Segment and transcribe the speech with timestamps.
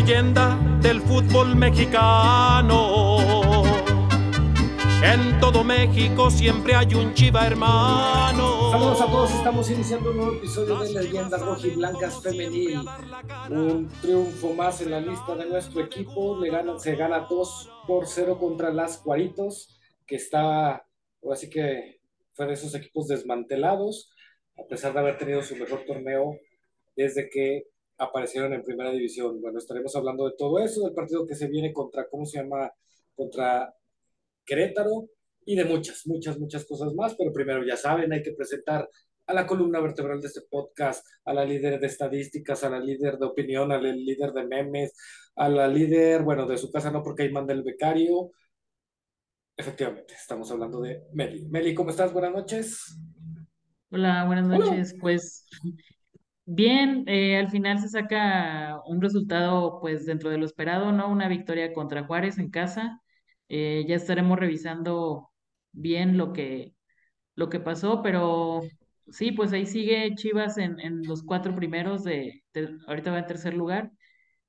[0.00, 3.16] leyenda del fútbol mexicano.
[5.02, 8.72] En todo México siempre hay un chiva hermano.
[8.72, 12.80] Saludos a todos, estamos iniciando un nuevo episodio de Leyenda Roja y Blancas Femenil.
[13.48, 16.38] Un triunfo más en la lista de nuestro equipo.
[16.42, 20.86] Le gana, se gana 2 por 0 contra las Cuaritos, que está,
[21.32, 22.00] así que
[22.34, 24.10] fue de esos equipos desmantelados,
[24.58, 26.38] a pesar de haber tenido su mejor torneo
[26.94, 27.64] desde que
[27.98, 29.40] aparecieron en primera división.
[29.40, 32.70] Bueno, estaremos hablando de todo eso, del partido que se viene contra, ¿cómo se llama?
[33.14, 33.74] Contra
[34.44, 35.08] Querétaro
[35.44, 37.14] y de muchas, muchas, muchas cosas más.
[37.16, 38.88] Pero primero, ya saben, hay que presentar
[39.26, 43.18] a la columna vertebral de este podcast, a la líder de estadísticas, a la líder
[43.18, 44.92] de opinión, al líder de memes,
[45.34, 48.30] a la líder, bueno, de su casa no porque ahí manda el becario.
[49.56, 51.46] Efectivamente, estamos hablando de Meli.
[51.48, 52.12] Meli, ¿cómo estás?
[52.12, 52.98] Buenas noches.
[53.90, 54.94] Hola, buenas noches.
[55.00, 55.46] Pues
[56.46, 61.10] bien, eh, al final se saca un resultado pues dentro de lo esperado, ¿no?
[61.10, 63.02] Una victoria contra Juárez en casa.
[63.48, 65.30] Eh, ya estaremos revisando
[65.72, 66.74] bien lo que,
[67.36, 68.62] lo que pasó, pero
[69.10, 73.26] sí, pues ahí sigue Chivas en, en los cuatro primeros de, de- ahorita va en
[73.26, 73.92] tercer lugar.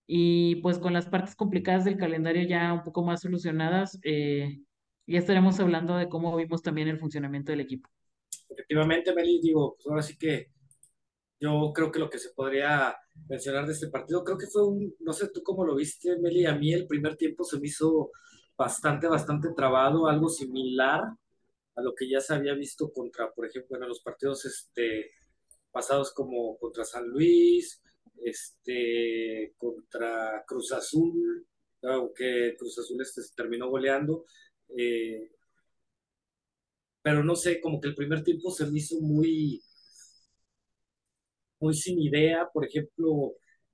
[0.08, 4.62] Y pues con las partes complicadas del calendario ya un poco más solucionadas, eh,
[5.08, 7.90] ya estaremos hablando de cómo vimos también el funcionamiento del equipo.
[8.50, 10.52] Efectivamente, Meli, digo, pues ahora sí que
[11.40, 12.96] yo creo que lo que se podría
[13.30, 16.46] mencionar de este partido, creo que fue un, no sé tú cómo lo viste, Meli,
[16.46, 18.12] a mí el primer tiempo se me hizo
[18.58, 21.04] bastante, bastante trabado, algo similar
[21.76, 25.12] a lo que ya se había visto contra, por ejemplo, en los partidos este,
[25.72, 27.82] pasados como contra San Luis,
[28.24, 31.46] este, contra Cruz Azul,
[31.84, 34.26] aunque Cruz Azul este, se terminó goleando,
[34.76, 35.32] eh,
[37.02, 39.62] pero no sé, como que el primer tiempo se me hizo muy,
[41.60, 43.34] muy sin idea, por ejemplo,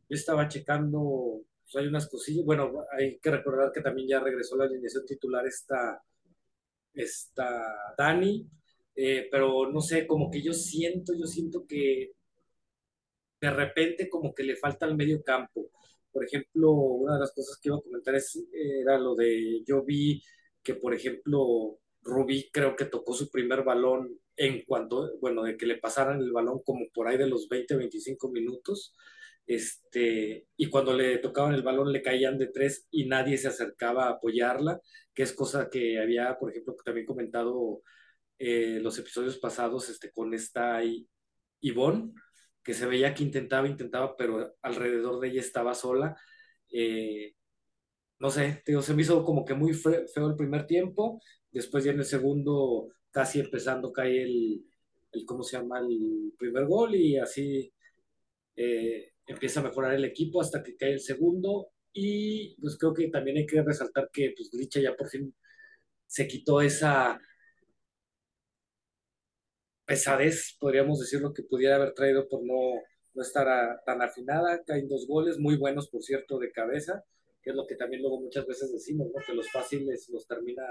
[0.09, 4.55] yo estaba checando, pues, hay unas cosillas, bueno, hay que recordar que también ya regresó
[4.57, 6.01] la alineación titular esta,
[6.93, 8.47] esta Dani,
[8.95, 12.11] eh, pero no sé, como que yo siento, yo siento que
[13.41, 15.69] de repente como que le falta al medio campo.
[16.11, 19.83] Por ejemplo, una de las cosas que iba a comentar es, era lo de, yo
[19.83, 20.21] vi
[20.63, 25.65] que, por ejemplo, Rubí creo que tocó su primer balón en cuanto, bueno, de que
[25.65, 28.95] le pasaran el balón como por ahí de los 20, 25 minutos,
[29.45, 34.05] este, y cuando le tocaban el balón le caían de tres y nadie se acercaba
[34.05, 34.79] a apoyarla,
[35.13, 37.81] que es cosa que había, por ejemplo, también comentado
[38.39, 40.81] eh, los episodios pasados este, con esta
[41.61, 42.13] Ivonne,
[42.63, 46.15] que se veía que intentaba, intentaba, pero alrededor de ella estaba sola.
[46.71, 47.33] Eh,
[48.19, 51.21] no sé, se me hizo como que muy fe- feo el primer tiempo,
[51.53, 54.65] después ya en el segundo, casi empezando, cae el,
[55.13, 55.79] el ¿cómo se llama?
[55.79, 57.71] El primer gol y así
[58.55, 63.07] eh, empieza a mejorar el equipo hasta que cae el segundo y pues creo que
[63.09, 65.33] también hay que resaltar que pues ya por fin
[66.07, 67.19] se quitó esa
[69.85, 72.81] pesadez, podríamos decir lo que pudiera haber traído por no,
[73.13, 74.63] no estar tan afinada.
[74.63, 77.03] Caen dos goles muy buenos, por cierto, de cabeza,
[77.41, 79.21] que es lo que también luego muchas veces decimos, ¿no?
[79.25, 80.63] Que los fáciles los termina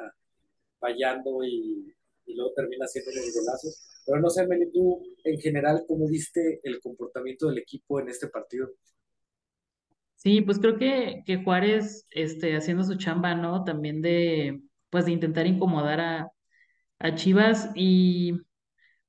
[0.83, 1.95] fallando y,
[2.27, 3.89] y luego termina haciendo los golazos.
[4.07, 8.29] Pero no sé, Meli, tú en general, ¿cómo viste el comportamiento del equipo en este
[8.29, 8.69] partido?
[10.17, 13.65] Sí, pues creo que, que Juárez, este, haciendo su chamba, ¿no?
[13.65, 16.33] También de, pues de intentar incomodar a,
[17.01, 18.35] a Chivas y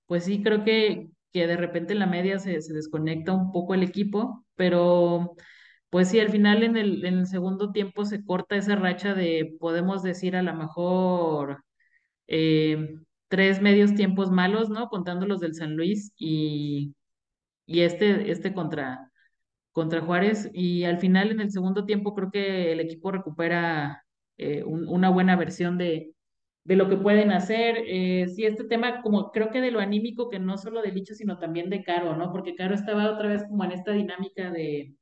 [0.08, 3.74] pues sí, creo que, que de repente en la media se, se desconecta un poco
[3.76, 5.36] el equipo, pero
[5.94, 9.56] pues sí, al final en el, en el segundo tiempo se corta esa racha de,
[9.60, 11.64] podemos decir a lo mejor,
[12.28, 12.96] eh,
[13.30, 14.90] tres medios tiempos malos, ¿no?
[14.90, 16.96] Contando los del San Luis y,
[17.68, 19.12] y este, este contra
[19.74, 24.04] contra Juárez y al final en el segundo tiempo creo que el equipo recupera
[24.38, 26.14] eh, un- una buena versión de,
[26.66, 27.78] de lo que pueden hacer.
[27.88, 31.16] Eh, sí, este tema como creo que de lo anímico, que no solo de Licho,
[31.16, 32.32] sino también de Caro, ¿no?
[32.32, 34.96] Porque Caro estaba otra vez como en esta dinámica de,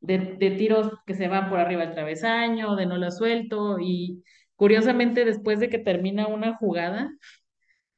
[0.00, 4.22] de, de tiros que se van por arriba del travesaño, de no la suelto y
[4.56, 7.10] curiosamente después de que termina una jugada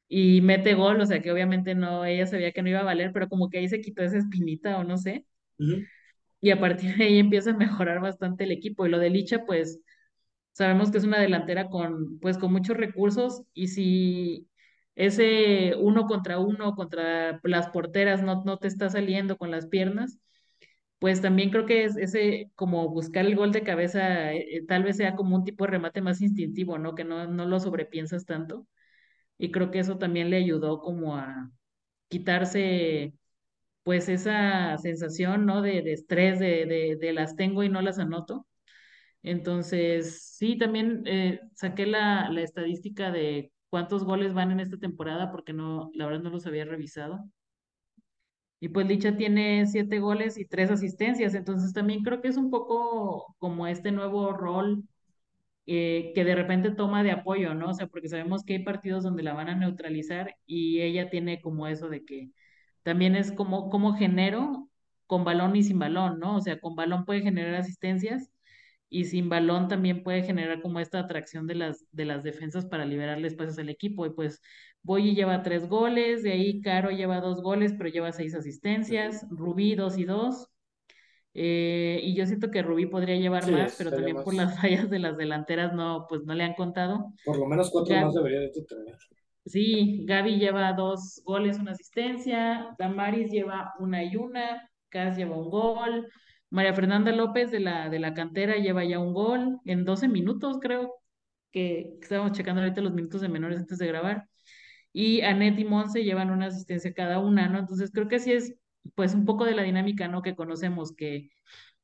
[0.09, 3.11] y mete gol, o sea que obviamente no, ella sabía que no iba a valer,
[3.13, 5.25] pero como que ahí se quitó esa espinita o no sé
[6.41, 8.85] y a partir de ahí empieza a mejorar bastante el equipo.
[8.85, 9.79] Y lo de Licha, pues
[10.53, 14.47] sabemos que es una delantera con, pues, con muchos recursos y si
[14.95, 20.19] ese uno contra uno contra las porteras no, no te está saliendo con las piernas,
[20.99, 24.83] pues también creo que es ese como buscar el gol de cabeza, eh, eh, tal
[24.83, 26.95] vez sea como un tipo de remate más instintivo, ¿no?
[26.95, 28.67] Que no, no lo sobrepiensas tanto.
[29.37, 31.51] Y creo que eso también le ayudó como a
[32.09, 33.13] quitarse
[33.83, 35.61] pues esa sensación, ¿no?
[35.61, 38.47] De, de estrés, de, de, de las tengo y no las anoto.
[39.23, 45.31] Entonces, sí, también eh, saqué la, la estadística de cuántos goles van en esta temporada,
[45.31, 47.25] porque no, la verdad no los había revisado.
[48.59, 52.49] Y pues Licha tiene siete goles y tres asistencias, entonces también creo que es un
[52.49, 54.83] poco como este nuevo rol
[55.65, 57.69] eh, que de repente toma de apoyo, ¿no?
[57.71, 61.41] O sea, porque sabemos que hay partidos donde la van a neutralizar y ella tiene
[61.41, 62.31] como eso de que
[62.83, 64.69] también es como, como genero
[65.07, 66.37] con balón y sin balón, ¿no?
[66.37, 68.31] O sea, con balón puede generar asistencias
[68.89, 72.85] y sin balón también puede generar como esta atracción de las, de las defensas para
[72.85, 74.05] liberarle espacios al equipo.
[74.05, 74.41] Y pues
[74.87, 79.75] Boyi lleva tres goles, de ahí Caro lleva dos goles, pero lleva seis asistencias, Rubí
[79.75, 80.47] dos y dos.
[81.33, 84.89] Eh, y yo siento que Rubí podría llevar Sí, más, pero también por las fallas
[84.89, 87.13] de las delanteras no, pues no le han contado.
[87.25, 88.97] Por lo menos cuatro más debería de tener.
[89.45, 95.49] sí, Gaby lleva dos goles, una asistencia, Damaris lleva una y una, Cas lleva un
[95.49, 96.07] gol,
[96.49, 100.59] María Fernanda López de la, de la cantera lleva ya un gol en 12 minutos,
[100.61, 100.93] creo
[101.51, 104.27] que estábamos checando ahorita los minutos de menores antes de grabar.
[104.97, 107.59] Y Anet y Monse llevan una asistencia cada una, ¿no?
[107.59, 108.55] Entonces creo que sí es
[108.95, 110.21] pues un poco de la dinámica, ¿no?
[110.21, 111.29] Que conocemos, que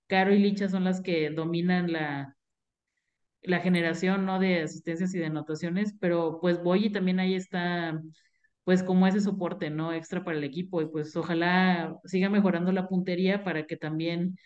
[0.08, 2.38] Caro y Licha son las que dominan la,
[3.42, 4.40] la generación, ¿no?
[4.40, 8.02] De asistencias y de anotaciones, pero pues Boyi también ahí está,
[8.64, 9.94] pues como ese soporte, ¿no?
[9.94, 14.38] Extra para el equipo y pues ojalá siga mejorando la puntería para que también,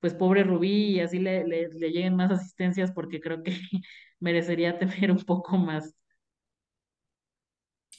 [0.00, 3.52] pues pobre Rubí y así le, le lleguen más asistencias porque creo que
[4.20, 5.94] merecería tener un poco más.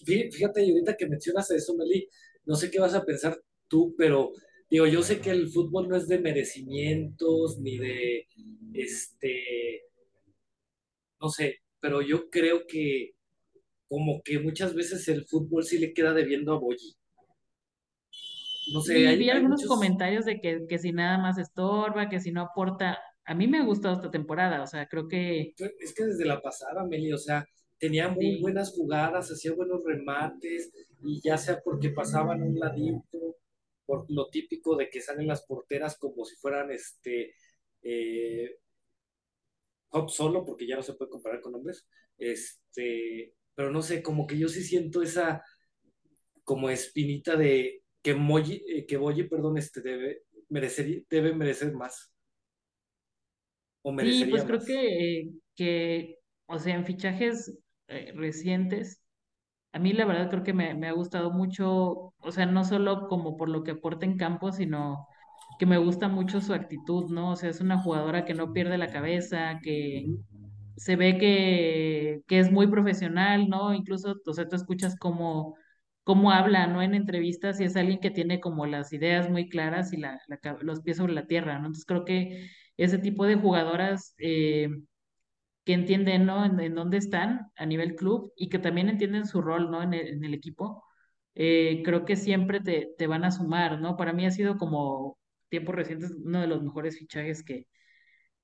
[0.06, 2.08] Fí- Fíjate, y ahorita que mencionas eso, Meli,
[2.46, 4.32] no sé qué vas a pensar tú, pero
[4.70, 8.28] digo, yo sé que el fútbol no es de merecimientos ni de,
[8.74, 9.82] este,
[11.20, 13.12] no sé, pero yo creo que
[13.88, 16.96] como que muchas veces el fútbol sí le queda debiendo a Boyi.
[18.74, 22.10] No sé, hay, vi hay algunos muchos, comentarios de que, que si nada más estorba,
[22.10, 22.98] que si no aporta.
[23.26, 26.42] A mí me ha gustado esta temporada, o sea, creo que es que desde la
[26.42, 27.46] pasada, Meli, o sea,
[27.78, 30.72] tenía muy buenas jugadas, hacía buenos remates,
[31.04, 33.38] y ya sea porque pasaban un ladito,
[33.86, 37.36] por lo típico de que salen las porteras como si fueran este
[37.84, 38.58] eh,
[39.90, 41.88] hop solo, porque ya no se puede comparar con hombres,
[42.18, 45.44] este, pero no sé, como que yo sí siento esa
[46.44, 52.12] como espinita de que Moyi, eh, que Boyi, perdón, este debe merecer, debe merecer más,
[53.88, 56.18] o Sí, pues creo que, que,
[56.48, 57.56] o sea, en fichajes
[57.88, 59.02] eh, recientes,
[59.74, 63.08] a mí la verdad creo que me, me ha gustado mucho, o sea, no solo
[63.10, 65.08] como por lo que aporta en campo, sino
[65.60, 67.32] que me gusta mucho su actitud, ¿no?
[67.34, 70.06] O sea, es una jugadora que no pierde la cabeza, que
[70.76, 73.74] se ve que, que es muy profesional, ¿no?
[73.74, 75.56] Incluso, o sea, tú escuchas cómo,
[76.04, 76.82] cómo habla, ¿no?
[76.82, 80.20] En entrevistas y es alguien que tiene como las ideas muy claras y la,
[80.62, 81.68] los pies sobre la tierra, ¿no?
[81.68, 84.70] Entonces creo que ese tipo de jugadoras eh,
[85.66, 86.46] que entienden, ¿no?
[86.46, 89.84] En, dónde están a nivel club y que también entienden su rol, ¿no?
[89.84, 90.84] En el, en el equipo,
[91.36, 93.98] eh, creo que siempre te, te van a sumar, ¿no?
[93.98, 95.18] Para mí ha sido como
[95.50, 97.68] tiempos recientes uno de los mejores fichajes que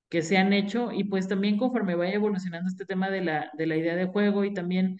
[0.10, 3.66] que se han hecho y pues también conforme vaya evolucionando este tema de la, de
[3.66, 5.00] la idea de juego y también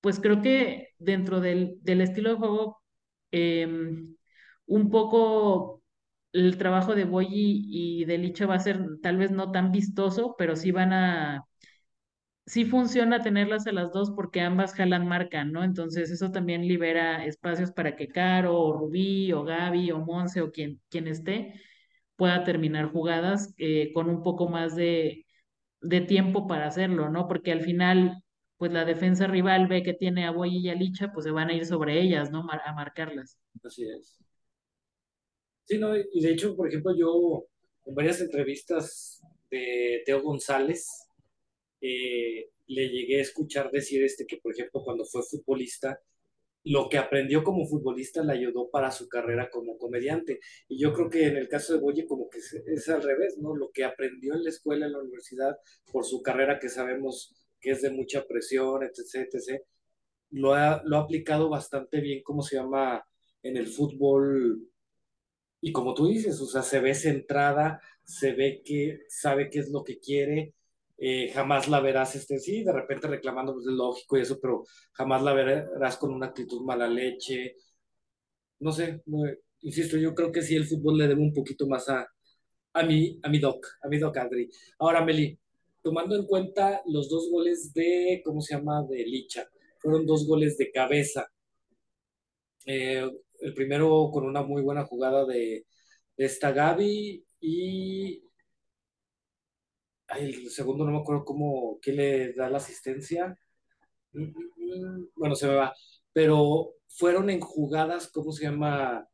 [0.00, 2.82] pues creo que dentro del, del estilo de juego
[3.30, 4.16] em,
[4.66, 5.77] un poco
[6.32, 10.34] el trabajo de Boyi y de Licha va a ser tal vez no tan vistoso,
[10.38, 11.44] pero sí van a,
[12.46, 15.62] sí funciona tenerlas a las dos porque ambas jalan marca, ¿no?
[15.64, 20.50] Entonces eso también libera espacios para que Caro o Rubí o Gaby o Monse o
[20.50, 21.54] quien, quien esté
[22.16, 25.26] pueda terminar jugadas eh, con un poco más de,
[25.82, 27.28] de tiempo para hacerlo, ¿no?
[27.28, 28.22] Porque al final,
[28.58, 31.50] pues la defensa rival ve que tiene a Boyi y a Licha, pues se van
[31.50, 32.40] a ir sobre ellas, ¿no?
[32.50, 33.38] A marcarlas.
[33.64, 34.20] Así es.
[35.68, 37.46] Sí, no, y de hecho, por ejemplo, yo
[37.84, 39.20] en varias entrevistas
[39.50, 40.88] de Teo González
[41.82, 46.00] eh, le llegué a escuchar decir este que, por ejemplo, cuando fue futbolista,
[46.64, 50.40] lo que aprendió como futbolista le ayudó para su carrera como comediante.
[50.68, 53.36] Y yo creo que en el caso de Boye como que es, es al revés,
[53.36, 53.54] ¿no?
[53.54, 55.58] Lo que aprendió en la escuela, en la universidad,
[55.92, 59.62] por su carrera que sabemos que es de mucha presión, etc., etc.,
[60.30, 63.04] lo ha, lo ha aplicado bastante bien, como se llama,
[63.42, 64.66] en el fútbol
[65.60, 69.70] y como tú dices, o sea, se ve centrada, se ve que sabe qué es
[69.70, 70.54] lo que quiere,
[70.98, 74.64] eh, jamás la verás, este, sí, de repente reclamando, pues es lógico y eso, pero
[74.92, 77.56] jamás la verás con una actitud mala leche,
[78.60, 79.02] no sé,
[79.60, 82.06] insisto, yo creo que sí el fútbol le debe un poquito más a,
[82.72, 84.48] a mi, a mi doc, a mi doc Adri.
[84.78, 85.38] Ahora, Meli,
[85.82, 89.48] tomando en cuenta los dos goles de, ¿cómo se llama?, de Licha,
[89.78, 91.30] fueron dos goles de cabeza.
[92.66, 93.08] Eh,
[93.40, 95.66] el primero con una muy buena jugada de,
[96.16, 98.22] de esta Gaby y
[100.18, 103.36] el segundo no me acuerdo cómo, quién le da la asistencia.
[105.14, 105.74] Bueno, se me va.
[106.12, 109.06] Pero fueron en jugadas, ¿cómo se llama?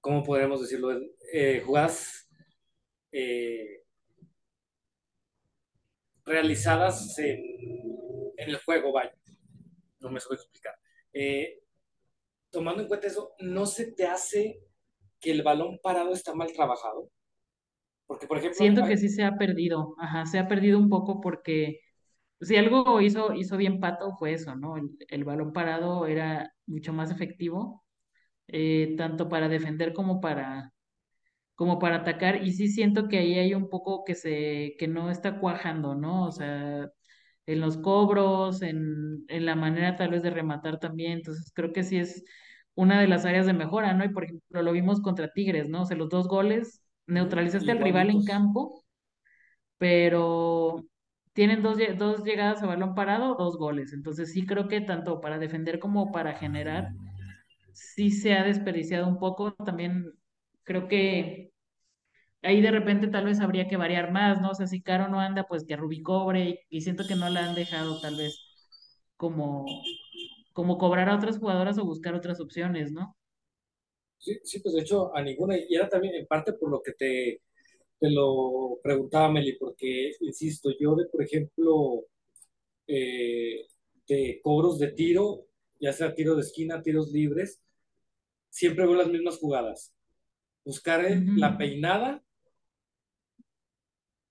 [0.00, 0.90] ¿Cómo podríamos decirlo?
[1.32, 2.28] Eh, jugadas
[3.12, 3.82] eh,
[6.26, 7.40] realizadas en,
[8.36, 9.12] en el juego, vaya.
[10.00, 10.74] No me suelo explicar.
[11.18, 11.60] Eh,
[12.50, 14.60] tomando en cuenta eso, ¿no se te hace
[15.20, 17.10] que el balón parado está mal trabajado?
[18.06, 21.20] Porque, por ejemplo, Siento que sí se ha perdido, ajá, se ha perdido un poco
[21.20, 21.80] porque
[22.40, 24.76] si algo hizo, hizo bien Pato fue eso, ¿no?
[24.76, 27.84] El, el balón parado era mucho más efectivo,
[28.48, 30.72] eh, tanto para defender como para,
[31.54, 35.10] como para atacar, y sí siento que ahí hay un poco que se, que no
[35.10, 36.26] está cuajando, ¿no?
[36.26, 36.90] O sea,
[37.46, 41.82] en los cobros, en, en la manera tal vez de rematar también, entonces creo que
[41.84, 42.24] sí es
[42.74, 44.04] una de las áreas de mejora, ¿no?
[44.04, 45.82] Y por ejemplo, lo vimos contra Tigres, ¿no?
[45.82, 48.84] O sea, los dos goles, neutralizaste al rival en campo
[49.78, 50.84] pero
[51.32, 53.92] tienen dos, dos llegadas a balón parado, dos goles.
[53.92, 56.88] Entonces sí creo que tanto para defender como para generar,
[57.72, 59.54] sí se ha desperdiciado un poco.
[59.54, 60.12] También
[60.64, 61.52] creo que
[62.46, 64.50] ahí de repente tal vez habría que variar más, ¿no?
[64.50, 67.28] O sea, si Caro no anda, pues que Rubí cobre y, y siento que no
[67.28, 68.40] la han dejado tal vez
[69.16, 69.66] como,
[70.52, 73.16] como cobrar a otras jugadoras o buscar otras opciones, ¿no?
[74.18, 76.92] Sí, sí, pues de hecho a ninguna, y era también en parte por lo que
[76.92, 77.42] te,
[77.98, 82.06] te lo preguntaba Meli, porque, insisto, yo de, por ejemplo,
[82.86, 83.66] eh,
[84.08, 85.46] de cobros de tiro,
[85.80, 87.60] ya sea tiro de esquina, tiros libres,
[88.50, 89.92] siempre veo las mismas jugadas.
[90.64, 91.04] Buscar
[91.36, 92.22] la peinada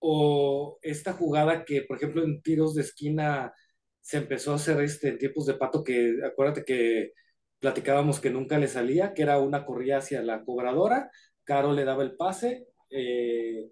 [0.08, 3.54] o esta jugada que, por ejemplo, en tiros de esquina
[4.02, 7.14] se empezó a hacer este, en tiempos de pato, que acuérdate que
[7.60, 11.10] platicábamos que nunca le salía, que era una corrida hacia la cobradora,
[11.44, 13.72] Caro le daba el pase, eh,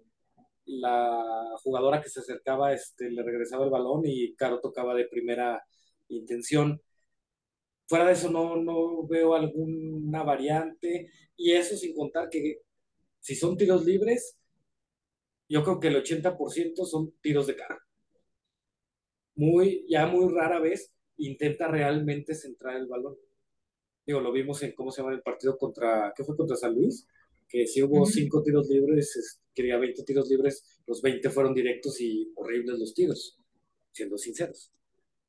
[0.66, 1.22] la
[1.62, 5.64] jugadora que se acercaba este, le regresaba el balón y Caro tocaba de primera
[6.08, 6.80] intención.
[7.86, 12.58] Fuera de eso no, no veo alguna variante y eso sin contar que
[13.20, 14.36] si son tiros libres,
[15.48, 17.78] yo creo que el 80% son tiros de cara.
[19.36, 23.16] Muy, ya muy rara vez intenta realmente centrar el balón.
[24.06, 27.06] Digo, lo vimos en cómo se llama el partido contra, ¿qué fue contra San Luis?
[27.48, 32.30] Que sí hubo cinco tiros libres, quería 20 tiros libres, los 20 fueron directos y
[32.36, 33.38] horribles los tiros,
[33.92, 34.72] siendo sinceros.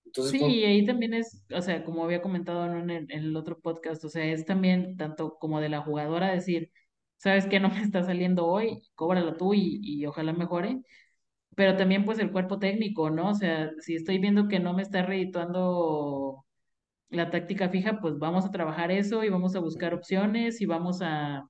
[0.05, 3.35] Entonces, Sí, y ahí también es, o sea, como había comentado en el, en el
[3.35, 6.71] otro podcast, o sea, es también tanto como de la jugadora decir,
[7.17, 10.81] sabes que no me está saliendo hoy, cóbralo tú y, y ojalá mejore,
[11.55, 13.31] pero también pues el cuerpo técnico, ¿no?
[13.31, 16.45] O sea, si estoy viendo que no me está redituando
[17.09, 21.01] la táctica fija, pues vamos a trabajar eso y vamos a buscar opciones y vamos
[21.01, 21.47] a,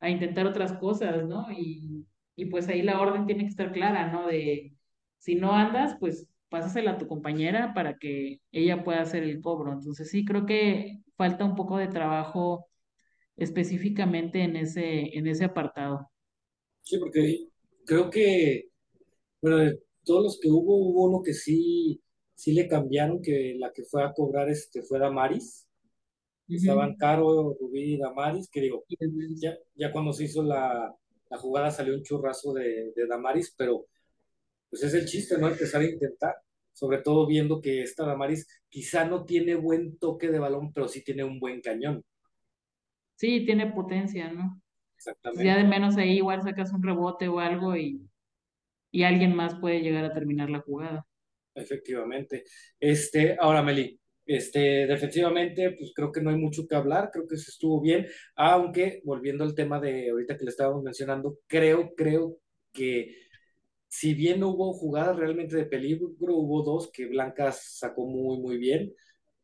[0.00, 1.46] a intentar otras cosas, ¿no?
[1.52, 4.26] Y, y pues ahí la orden tiene que estar clara, ¿no?
[4.26, 4.74] De
[5.18, 9.72] si no andas, pues pásasela a tu compañera para que ella pueda hacer el cobro.
[9.72, 12.68] Entonces sí, creo que falta un poco de trabajo
[13.36, 16.10] específicamente en ese, en ese apartado.
[16.82, 17.48] sí, porque
[17.84, 18.68] creo que,
[19.40, 22.02] bueno, de todos los que hubo, hubo uno que sí,
[22.34, 25.68] sí le cambiaron, que la que fue a cobrar este fue Damaris.
[26.52, 26.96] Estaban Ujú.
[26.96, 28.84] Caro, Rubí y Damaris, que digo,
[29.40, 30.94] ya, ya cuando se hizo la,
[31.30, 33.86] la jugada salió un churrazo de, de Damaris, pero
[34.70, 35.48] pues es el chiste, ¿no?
[35.48, 36.34] Empezar a intentar,
[36.72, 41.04] sobre todo viendo que esta Damaris quizá no tiene buen toque de balón, pero sí
[41.04, 42.04] tiene un buen cañón.
[43.16, 44.60] Sí, tiene potencia, ¿no?
[45.24, 48.02] Entonces ya de Exactamente, menos ahí igual sacas un rebote o algo y,
[48.92, 51.06] y alguien más puede llegar a terminar la jugada.
[51.54, 52.44] efectivamente.
[52.78, 57.36] Este, ahora, Meli, este, defensivamente, pues creo que no hay mucho que hablar, creo que
[57.36, 58.06] se estuvo bien,
[58.36, 62.38] aunque volviendo al tema de ahorita que le estábamos mencionando, creo, creo
[62.72, 63.16] que
[63.88, 68.58] si bien no hubo jugadas realmente de peligro, hubo dos que Blanca sacó muy, muy
[68.58, 68.94] bien.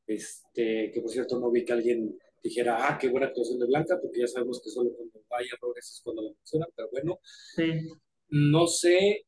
[0.07, 3.99] Este, que por cierto no vi que alguien dijera, ah, qué buena actuación de Blanca,
[4.01, 7.21] porque ya sabemos que solo cuando hay errores es cuando la mencionan, pero bueno,
[7.57, 8.03] Sí.
[8.31, 9.25] no sé,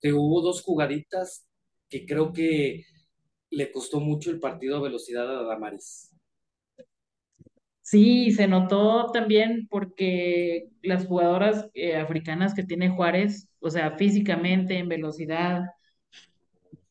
[0.00, 1.46] te hubo dos jugaditas
[1.88, 2.84] que creo que
[3.50, 6.12] le costó mucho el partido a velocidad a Damaris.
[7.82, 14.78] Sí, se notó también porque las jugadoras eh, africanas que tiene Juárez, o sea, físicamente,
[14.78, 15.62] en velocidad,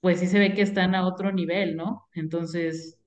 [0.02, 2.08] pues sí se ve que están a otro nivel, ¿no?
[2.14, 3.00] Entonces,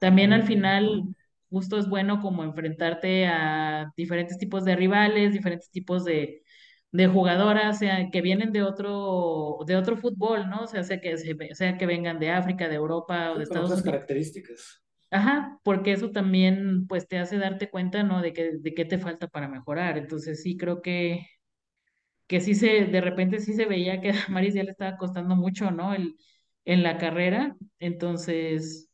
[0.00, 1.04] también al final,
[1.50, 6.42] justo es bueno como enfrentarte a diferentes tipos de rivales, diferentes tipos de,
[6.92, 10.62] de jugadoras, sea, que vienen de otro, de otro fútbol, ¿no?
[10.64, 13.58] O sea, sea que, se- sea que vengan de África, de Europa o de con
[13.58, 13.82] Estados otras Unidos.
[13.82, 14.82] características.
[15.10, 18.20] Ajá, porque eso también, pues, te hace darte cuenta, ¿no?
[18.22, 19.96] De que, de qué te falta para mejorar.
[19.98, 21.26] Entonces, sí, creo que,
[22.26, 25.36] que sí se, de repente sí se veía que a Maris ya le estaba costando
[25.36, 25.94] mucho, ¿no?
[25.94, 26.16] El,
[26.64, 27.56] en la carrera.
[27.78, 28.87] Entonces,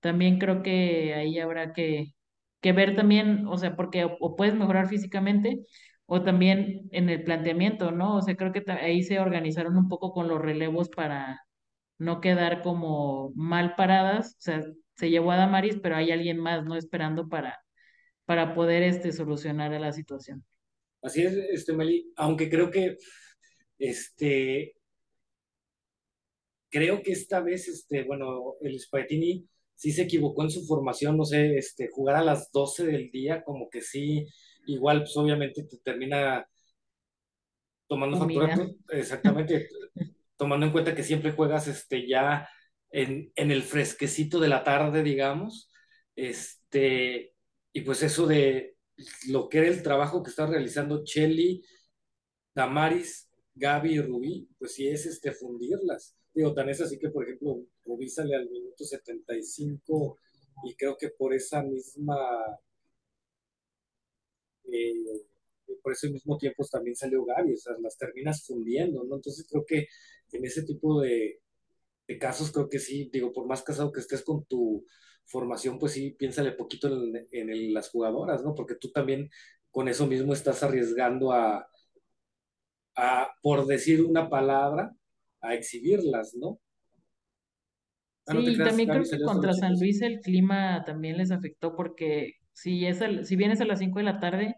[0.00, 2.14] también creo que ahí habrá que,
[2.60, 5.60] que ver también, o sea, porque o, puedes mejorar físicamente
[6.06, 8.16] o también en el planteamiento, ¿no?
[8.16, 11.42] O sea, creo que ahí se organizaron un poco con los relevos para
[11.98, 14.34] no quedar como mal paradas.
[14.38, 14.64] O sea,
[14.94, 16.76] se llevó a Damaris, pero hay alguien más, ¿no?
[16.76, 17.60] Esperando para,
[18.24, 20.44] para poder este, solucionar la situación.
[21.02, 22.96] Así es, este, Meli, aunque creo que,
[23.78, 24.74] este,
[26.70, 29.48] creo que esta vez, este, bueno, el Spallettini
[29.78, 33.44] sí se equivocó en su formación, no sé, este, jugar a las 12 del día,
[33.44, 34.26] como que sí,
[34.66, 36.44] igual, pues obviamente te termina
[37.86, 39.68] tomando factura, exactamente,
[40.36, 42.48] tomando en cuenta que siempre juegas, este, ya
[42.90, 45.70] en, en el fresquecito de la tarde, digamos,
[46.16, 47.34] este,
[47.72, 48.74] y pues eso de
[49.28, 51.62] lo que era el trabajo que está realizando Chelly,
[52.52, 56.16] Damaris, Gaby y Rubí, pues sí es este, fundirlas.
[56.38, 60.18] Digo, tan es así que, por ejemplo, Rubí sale al minuto 75
[60.62, 62.16] y creo que por esa misma,
[64.72, 64.94] eh,
[65.82, 69.16] por ese mismo tiempo también salió Gaby, o sea, las terminas fundiendo, ¿no?
[69.16, 69.88] Entonces creo que
[70.30, 71.40] en ese tipo de,
[72.20, 74.86] casos, creo que sí, digo, por más casado que estés con tu
[75.26, 76.88] formación, pues sí, piénsale poquito
[77.32, 78.54] en, las jugadoras, ¿no?
[78.54, 79.28] Porque tú también
[79.72, 81.68] con eso mismo estás arriesgando a
[82.98, 84.92] a, por decir una palabra,
[85.40, 86.60] a exhibirlas, ¿no?
[88.26, 89.78] Ah, Sí, creas, también Gaby creo que contra San.
[89.78, 94.04] Luis el clima también les afectó porque si es si vienes a las 5 de
[94.04, 94.56] la tarde,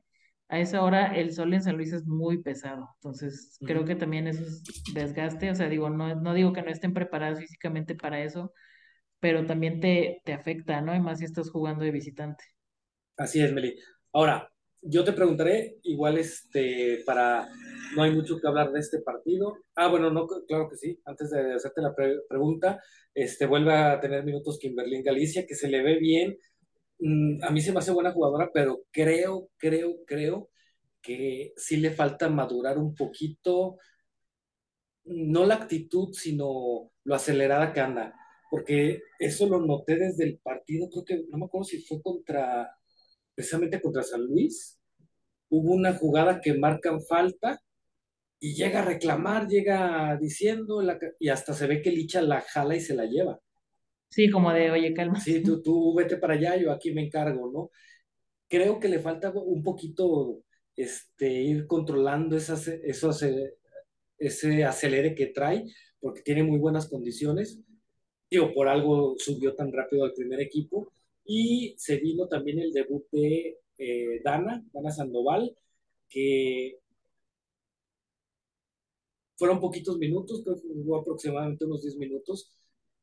[0.48, 2.88] a esa hora el sol en San Luis es muy pesado.
[2.96, 4.62] Entonces, creo que también eso es
[4.94, 5.50] desgaste.
[5.50, 8.52] O sea, digo, no, no digo que no estén preparadas físicamente para eso,
[9.20, 10.94] pero también te, te afecta, ¿no?
[10.94, 12.44] Y más si estás jugando de visitante.
[13.16, 13.76] Así es, Meli.
[14.12, 14.50] Ahora,
[14.82, 17.48] yo te preguntaré, igual este, para,
[17.96, 19.56] no hay mucho que hablar de este partido.
[19.76, 20.98] Ah, bueno, no, claro que sí.
[21.04, 22.80] Antes de hacerte la pre- pregunta,
[23.14, 26.36] este, vuelve a tener minutos Kimberly Galicia, que se le ve bien.
[27.00, 30.50] Mm, a mí se me hace buena jugadora, pero creo, creo, creo
[31.02, 33.78] que sí le falta madurar un poquito
[35.04, 38.14] no la actitud, sino lo acelerada que anda.
[38.50, 42.68] Porque eso lo noté desde el partido, creo que no me acuerdo si fue contra,
[43.40, 44.78] precisamente contra San Luis.
[45.48, 47.58] Hubo una jugada que marcan falta
[48.38, 52.76] y llega a reclamar, llega diciendo, la, y hasta se ve que Licha la jala
[52.76, 53.40] y se la lleva.
[54.10, 55.18] Sí, como de, oye, calma.
[55.18, 57.70] Sí, tú, tú vete para allá, yo aquí me encargo, ¿no?
[58.46, 60.42] Creo que le falta un poquito
[60.76, 63.24] este, ir controlando esas, esos,
[64.18, 65.64] ese acelere que trae,
[65.98, 67.58] porque tiene muy buenas condiciones.
[68.30, 70.92] Digo, por algo subió tan rápido al primer equipo.
[71.32, 75.56] Y se vino también el debut de eh, Dana, Dana Sandoval,
[76.08, 76.80] que
[79.36, 82.50] fueron poquitos minutos, creo que jugó aproximadamente unos 10 minutos,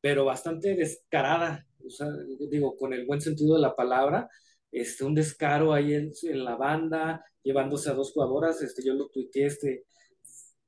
[0.01, 2.07] pero bastante descarada, o sea,
[2.51, 4.29] digo, con el buen sentido de la palabra,
[4.73, 9.07] este, un descaro ahí en, en la banda, llevándose a dos jugadoras, este, yo lo
[9.07, 9.85] tuiteé, este,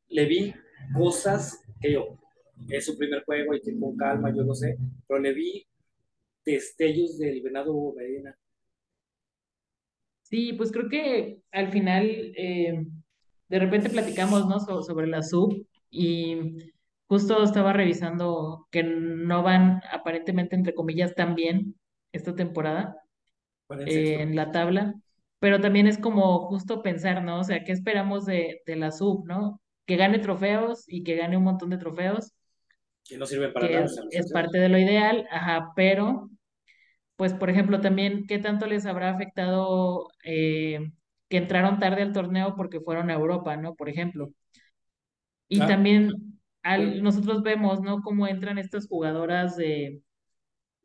[0.08, 0.54] le vi
[0.98, 2.17] cosas que yo,
[2.69, 5.67] es su primer juego y que con calma, yo no sé, pero le vi
[6.51, 8.35] destellos del Venado Medina.
[10.23, 12.05] Sí, pues creo que al final
[12.38, 12.85] eh,
[13.49, 14.59] de repente platicamos, ¿no?
[14.59, 16.38] So- sobre la sub y
[17.07, 21.75] justo estaba revisando que no van aparentemente, entre comillas, tan bien
[22.12, 22.95] esta temporada
[23.85, 24.95] eh, en la tabla,
[25.39, 27.39] pero también es como justo pensar, ¿no?
[27.41, 29.62] O sea, ¿qué esperamos de, de la sub, ¿no?
[29.88, 32.33] Que gane trofeos y que gane un montón de trofeos,
[33.05, 36.29] que no sirve para que nada, es, es parte de lo ideal, ajá, pero
[37.19, 40.79] pues por ejemplo también qué tanto les habrá afectado eh,
[41.27, 43.75] que entraron tarde al torneo porque fueron a Europa, ¿no?
[43.75, 44.32] Por ejemplo.
[45.49, 48.01] Y Ah, también al, nosotros vemos, ¿no?
[48.03, 50.01] Cómo entran estas jugadoras de,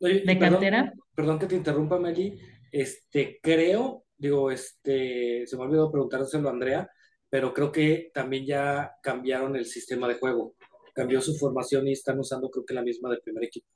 [0.01, 0.93] oye, de perdón, cantera.
[1.15, 2.37] perdón que te interrumpa, Meli,
[2.73, 6.91] este, creo, digo, este, se me olvidó preguntárselo a Andrea,
[7.31, 10.57] pero creo que también ya cambiaron el sistema de juego,
[10.93, 13.69] cambió su formación y están usando creo que la misma del primer equipo.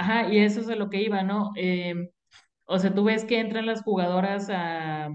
[0.00, 1.52] Ajá, y eso es a lo que iba, ¿no?
[1.56, 1.94] Eh,
[2.64, 5.10] o sea, tú ves que entran las jugadoras a,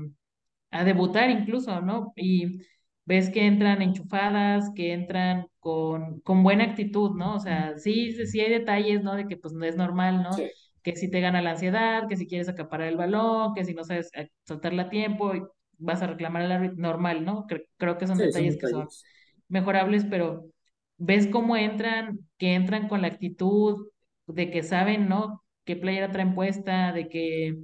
[0.70, 2.14] a debutar incluso, ¿no?
[2.16, 2.60] Y
[3.06, 7.34] ves que entran enchufadas, que entran con, con buena actitud, ¿no?
[7.36, 9.16] O sea, sí, sí hay detalles, ¿no?
[9.16, 10.34] De que pues no es normal, ¿no?
[10.34, 10.52] Sí,
[10.84, 13.84] Que si te gana la ansiedad, que si quieres acaparar el balón, que si no
[13.84, 14.12] sabes
[14.44, 15.42] soltarla a tiempo, y
[15.80, 17.48] vas a reclamar al árbitro normal, ¿no?
[17.78, 18.88] Creo, que son detalles que son
[19.48, 20.46] mejorables, pero
[20.98, 23.88] ves cómo entran, que entran con la actitud
[24.28, 25.44] de que saben, ¿no?
[25.66, 27.58] Qué playera traen puesta, de que,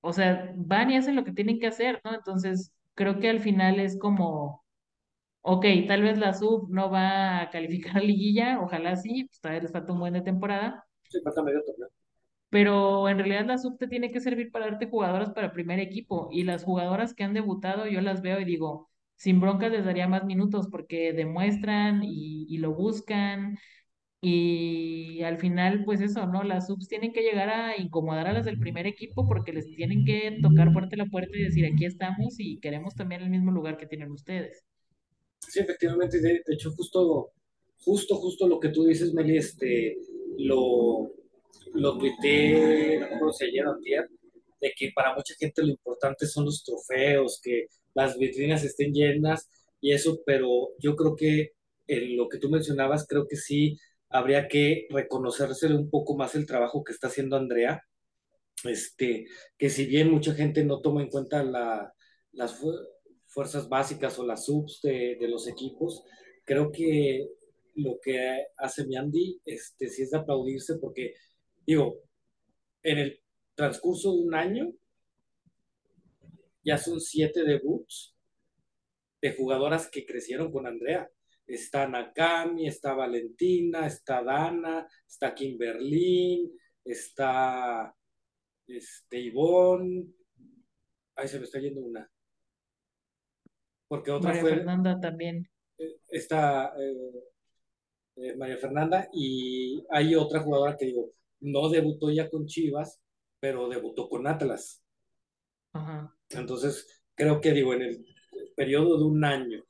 [0.00, 2.14] o sea, van y hacen lo que tienen que hacer, ¿no?
[2.14, 4.64] Entonces, creo que al final es como,
[5.42, 9.52] ok, tal vez la sub no va a calificar a liguilla, ojalá sí, pues tal
[9.52, 10.84] vez les falta un buen de temporada.
[11.04, 11.88] Sí, falta medio torneo
[12.50, 16.28] pero en realidad la sub te tiene que servir para darte jugadoras para primer equipo
[16.32, 20.08] y las jugadoras que han debutado yo las veo y digo, sin broncas les daría
[20.08, 23.58] más minutos porque demuestran y, lo buscan
[24.20, 26.42] y al final pues eso, ¿no?
[26.42, 30.04] Las subs tienen que llegar a incomodar a las del primer equipo porque les tienen
[30.04, 33.76] que tocar fuerte la puerta y decir aquí estamos y queremos también el mismo lugar
[33.76, 34.64] que tienen ustedes.
[35.38, 37.30] Sí, efectivamente, de, hecho justo,
[37.78, 39.96] justo, justo lo que tú dices, Meli, este,
[40.36, 41.12] lo,
[41.74, 44.08] lo tuiteé, no sé, ayer
[44.60, 49.48] de que para mucha gente lo importante son los trofeos, que las vitrinas estén llenas
[49.80, 51.52] y eso, pero yo creo que
[51.86, 53.78] en lo que tú mencionabas, creo que sí
[54.10, 57.82] habría que reconocérsele un poco más el trabajo que está haciendo Andrea,
[58.64, 61.92] este, que si bien mucha gente no toma en cuenta la,
[62.32, 62.60] las
[63.26, 66.04] fuerzas básicas o las subs de, de, los equipos,
[66.44, 67.28] creo que
[67.74, 71.14] lo que hace Miandi este, sí es de aplaudirse porque
[71.68, 72.00] digo,
[72.82, 73.20] en el
[73.54, 74.72] transcurso de un año,
[76.64, 78.14] ya son siete debuts
[79.20, 81.10] de jugadoras que crecieron con Andrea.
[81.48, 86.52] Está Nakami, está Valentina, está Dana, está Kimberlín,
[86.84, 87.94] está
[88.66, 90.06] este, Ivonne.
[91.16, 92.08] Ahí se me está yendo una.
[93.88, 95.50] Porque otra María Fernanda también.
[95.78, 97.24] Eh, está eh,
[98.16, 103.00] eh, María Fernanda y hay otra jugadora que digo, no debutó ya con Chivas,
[103.40, 104.82] pero debutó con Atlas.
[106.28, 108.04] Entonces, creo que digo, en el
[108.56, 109.64] periodo de un año,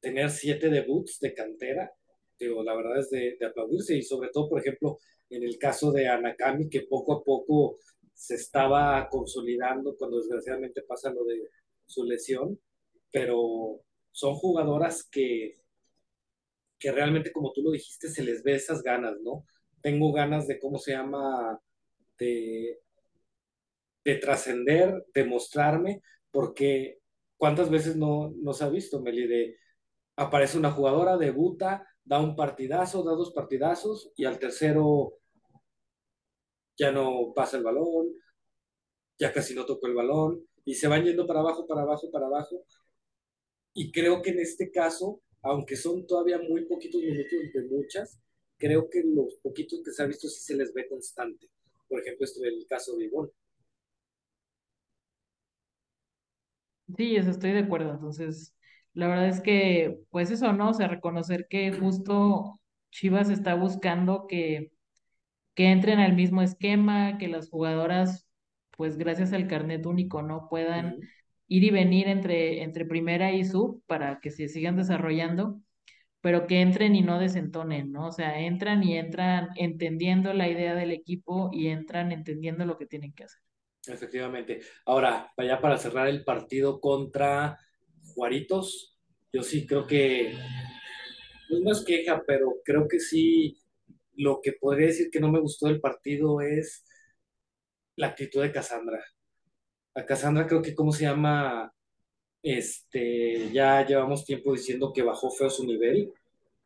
[0.00, 1.92] tener siete debuts de cantera,
[2.38, 6.08] digo, la verdad es de, aplaudirse y sobre todo, por ejemplo, en el caso de
[6.08, 7.78] Anakami, que poco a poco
[8.14, 11.48] se estaba consolidando cuando desgraciadamente pasa lo de
[11.86, 12.58] su lesión,
[13.12, 15.60] pero son jugadoras que,
[16.78, 19.44] que realmente, como tú lo dijiste, se les ve esas ganas, ¿no?
[19.80, 21.58] tengo ganas de, ¿cómo se llama?
[22.18, 22.80] De,
[24.04, 26.98] de trascender, de mostrarme, porque
[27.36, 29.26] ¿cuántas veces no nos ha visto, Meli?
[29.26, 29.56] De,
[30.20, 35.14] aparece una jugadora, debuta, da un partidazo, da dos partidazos y al tercero
[36.76, 38.08] ya no pasa el balón,
[39.18, 42.26] ya casi no tocó el balón y se van yendo para abajo, para abajo, para
[42.26, 42.64] abajo.
[43.72, 48.20] Y creo que en este caso, aunque son todavía muy poquitos minutos de muchas,
[48.58, 51.48] creo que los poquitos que se ha visto sí se les ve constante.
[51.88, 53.32] Por ejemplo, esto el caso de Ivonne.
[56.96, 57.92] Sí, eso estoy de acuerdo.
[57.92, 58.54] Entonces,
[58.94, 60.70] la verdad es que, pues eso, ¿no?
[60.70, 64.72] O sea, reconocer que justo Chivas está buscando que,
[65.54, 68.28] que entren al mismo esquema, que las jugadoras,
[68.76, 70.48] pues gracias al carnet único, ¿no?
[70.48, 70.96] Puedan
[71.48, 75.60] ir y venir entre, entre primera y sub para que se sigan desarrollando
[76.20, 78.08] pero que entren y no desentonen, ¿no?
[78.08, 82.86] O sea, entran y entran entendiendo la idea del equipo y entran entendiendo lo que
[82.86, 83.40] tienen que hacer.
[83.86, 84.60] Efectivamente.
[84.84, 87.58] Ahora, ya para cerrar el partido contra
[88.20, 88.94] Juaritos,
[89.32, 90.34] yo sí creo que,
[91.48, 93.56] no es queja, pero creo que sí,
[94.14, 96.84] lo que podría decir que no me gustó del partido es
[97.96, 99.02] la actitud de Cassandra.
[99.94, 101.72] A Cassandra creo que, ¿cómo se llama?
[102.42, 106.12] Este, ya llevamos tiempo diciendo que bajó feo su nivel.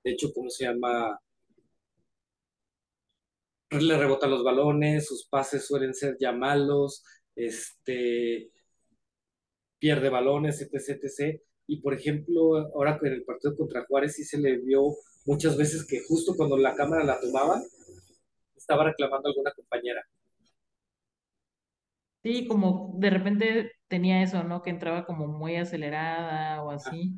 [0.03, 1.21] De hecho, ¿cómo se llama?
[3.71, 7.05] Le rebotan los balones, sus pases suelen ser ya malos,
[7.37, 8.51] este,
[9.79, 11.41] pierde balones, etc, etc.
[11.67, 14.95] Y por ejemplo, ahora en el partido contra Juárez sí se le vio
[15.27, 17.63] muchas veces que justo cuando la cámara la tomaba,
[18.57, 20.03] estaba reclamando a alguna compañera.
[22.23, 24.63] Sí, como de repente tenía eso, ¿no?
[24.63, 27.15] Que entraba como muy acelerada o así.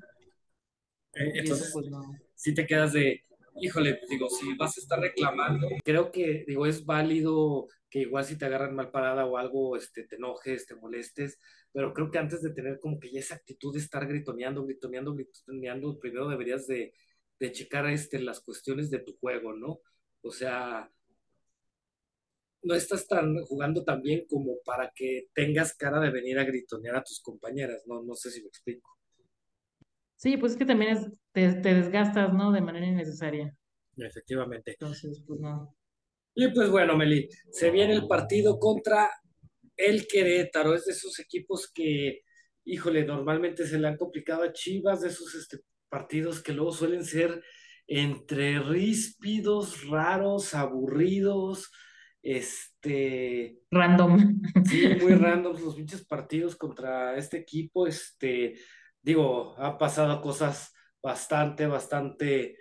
[1.15, 1.87] Eh, entonces, pues,
[2.35, 3.25] si te quedas de,
[3.61, 8.25] híjole, pues, digo, si vas a estar reclamando, creo que, digo, es válido que igual
[8.25, 11.39] si te agarran mal parada o algo, este, te enojes, te molestes,
[11.73, 15.15] pero creo que antes de tener como que ya esa actitud de estar gritoneando, gritoneando,
[15.15, 16.95] gritoneando, primero deberías de,
[17.39, 19.81] de checar este, las cuestiones de tu juego, ¿no?
[20.23, 20.91] O sea,
[22.63, 26.97] no estás tan jugando tan bien como para que tengas cara de venir a gritonear
[26.97, 28.96] a tus compañeras, no, no sé si me explico.
[30.17, 32.53] Sí, pues es que también es, te, desgastas, ¿no?
[32.53, 33.55] De manera innecesaria.
[33.97, 34.73] Efectivamente.
[34.73, 35.75] Entonces, pues no.
[36.35, 39.11] Y pues bueno, Meli, se viene el partido contra
[39.77, 42.23] el Querétaro, es de esos equipos que
[42.67, 47.05] híjole, normalmente se le han complicado a Chivas de esos este, partidos que luego suelen
[47.05, 47.43] ser
[47.87, 51.71] entre ríspidos, raros, aburridos,
[52.21, 53.61] este...
[53.71, 54.43] Random.
[54.65, 58.57] Sí, muy random los pinches partidos contra este equipo, este,
[59.07, 62.57] digo, ha pasado cosas bastante, bastante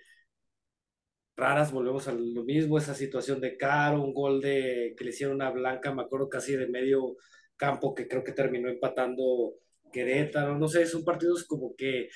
[1.36, 5.38] raras, volvemos a lo mismo, esa situación de Caro, un gol de que le hicieron
[5.38, 7.18] una blanca, me acuerdo casi de medio
[7.58, 9.56] campo que creo que terminó empatando
[9.92, 12.10] Querétaro, no sé, son partidos como que,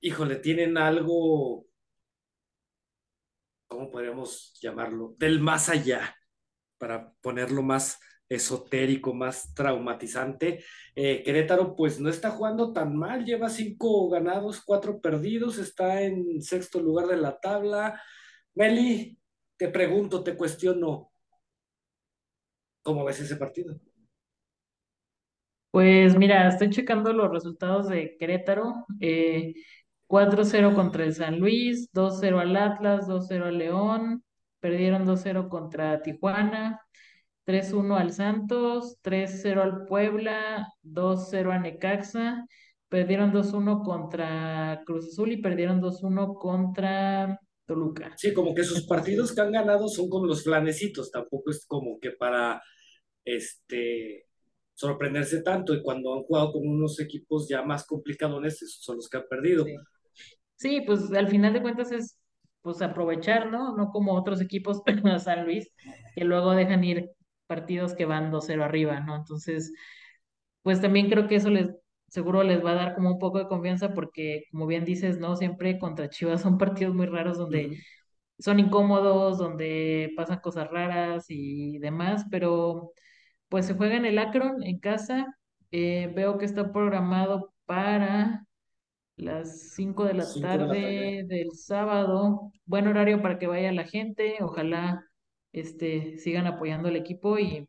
[0.00, 1.66] híjole, tienen algo,
[3.66, 5.14] ¿cómo podríamos llamarlo?
[5.16, 6.14] Del más allá,
[6.76, 10.64] para ponerlo más esotérico, más traumatizante.
[10.94, 16.42] Eh, Querétaro pues no está jugando tan mal, lleva cinco ganados, cuatro perdidos, está en
[16.42, 18.02] sexto lugar de la tabla.
[18.54, 19.18] Meli,
[19.56, 21.10] te pregunto, te cuestiono,
[22.82, 23.78] ¿cómo ves ese partido?
[25.70, 28.86] Pues mira, estoy checando los resultados de Querétaro.
[29.00, 29.54] Eh,
[30.08, 34.24] 4-0 contra el San Luis, 2-0 al Atlas, 2-0 al León,
[34.58, 36.80] perdieron 2-0 contra Tijuana,
[37.48, 42.44] 3-1 al Santos, 3-0 al Puebla, 2-0 a Necaxa,
[42.90, 48.12] perdieron 2-1 contra Cruz Azul y perdieron 2-1 contra Toluca.
[48.18, 51.98] Sí, como que sus partidos que han ganado son como los flanecitos, tampoco es como
[51.98, 52.62] que para
[53.24, 54.26] este
[54.74, 59.08] sorprenderse tanto y cuando han jugado con unos equipos ya más complicados, esos son los
[59.08, 59.64] que han perdido.
[59.64, 59.74] Sí.
[60.56, 62.18] sí, pues al final de cuentas es
[62.60, 63.74] pues aprovechar, ¿no?
[63.74, 65.72] No como otros equipos, pero San Luis,
[66.14, 67.10] que luego dejan ir
[67.48, 69.16] partidos que van 2-0 arriba, ¿no?
[69.16, 69.72] Entonces,
[70.62, 71.68] pues también creo que eso les
[72.08, 75.36] seguro les va a dar como un poco de confianza porque, como bien dices, ¿no?
[75.36, 77.78] Siempre contra Chivas son partidos muy raros donde
[78.38, 82.92] son incómodos, donde pasan cosas raras y demás, pero
[83.48, 85.26] pues se juega en el Akron, en casa.
[85.70, 88.46] Eh, veo que está programado para
[89.16, 92.52] las 5 de la Cinco de la tarde del sábado.
[92.64, 94.36] Buen horario para que vaya la gente.
[94.40, 95.04] Ojalá
[95.52, 97.68] este, sigan apoyando al equipo y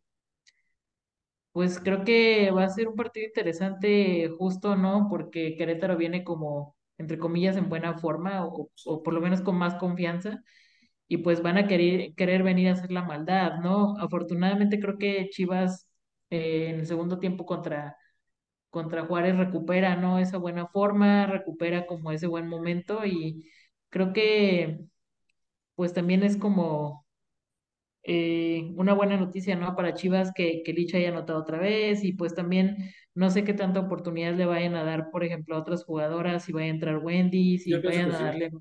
[1.52, 5.08] pues creo que va a ser un partido interesante justo, ¿no?
[5.10, 9.58] Porque Querétaro viene como, entre comillas, en buena forma o, o por lo menos con
[9.58, 10.44] más confianza
[11.08, 13.98] y pues van a querer, querer venir a hacer la maldad, ¿no?
[14.00, 15.90] Afortunadamente creo que Chivas
[16.30, 17.98] eh, en el segundo tiempo contra,
[18.70, 20.20] contra Juárez recupera, ¿no?
[20.20, 23.50] Esa buena forma, recupera como ese buen momento y
[23.90, 24.80] creo que
[25.76, 27.06] pues también es como
[28.12, 29.76] eh, una buena noticia, ¿no?
[29.76, 33.54] Para Chivas que, que Lich haya anotado otra vez y pues también no sé qué
[33.54, 36.98] tanta oportunidad le vayan a dar, por ejemplo, a otras jugadoras, si vaya a entrar
[36.98, 38.24] Wendy, si Yo vayan a sí.
[38.24, 38.52] darle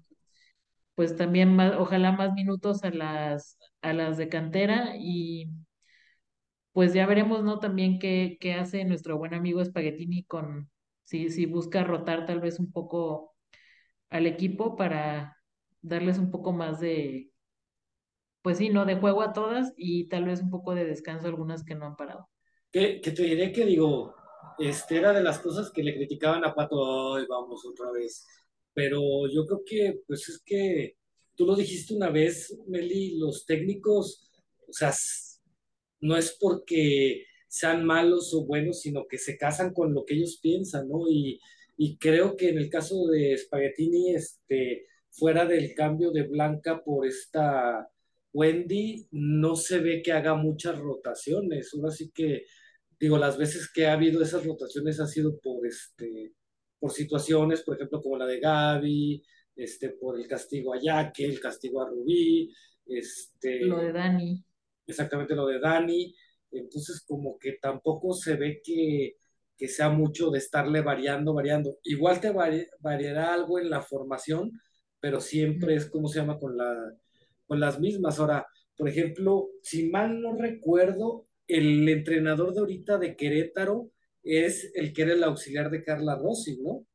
[0.94, 5.48] pues también más, ojalá más minutos a las, a las de cantera y
[6.72, 7.58] pues ya veremos, ¿no?
[7.58, 10.70] También qué, qué hace nuestro buen amigo Spaghettini con,
[11.04, 13.34] si, si busca rotar tal vez un poco
[14.10, 15.36] al equipo para
[15.82, 17.30] darles un poco más de,
[18.48, 18.86] pues sí, ¿no?
[18.86, 21.84] De juego a todas y tal vez un poco de descanso a algunas que no
[21.84, 22.30] han parado.
[22.72, 24.14] Que, que te diré que digo,
[24.58, 28.26] este era de las cosas que le criticaban a Pato, ay, vamos otra vez.
[28.72, 30.96] Pero yo creo que, pues es que
[31.34, 34.30] tú lo dijiste una vez, Meli, los técnicos,
[34.66, 34.94] o sea,
[36.00, 40.38] no es porque sean malos o buenos, sino que se casan con lo que ellos
[40.40, 41.06] piensan, ¿no?
[41.06, 41.38] Y,
[41.76, 47.06] y creo que en el caso de Spaghettini, este, fuera del cambio de Blanca por
[47.06, 47.86] esta
[48.32, 51.72] Wendy, no se ve que haga muchas rotaciones.
[51.74, 52.44] Ahora sí que
[52.98, 56.34] digo, las veces que ha habido esas rotaciones ha sido por, este,
[56.78, 59.22] por situaciones, por ejemplo, como la de Gaby,
[59.56, 62.52] este, por el castigo a Yaque, el castigo a Rubí,
[62.86, 64.44] Lo de este, Dani,
[64.86, 66.14] exactamente lo de Dani.
[66.50, 69.16] Entonces, como que tampoco se ve que,
[69.56, 71.78] que sea mucho de estarle variando, variando.
[71.84, 74.50] Igual te vari- variará algo en la formación,
[75.00, 76.74] pero siempre es como se llama con la,
[77.48, 78.20] con las mismas.
[78.20, 83.90] Ahora, por ejemplo, si mal no recuerdo, el entrenador de ahorita de Querétaro
[84.22, 86.86] es el que era el auxiliar de Carla Rossi, ¿no?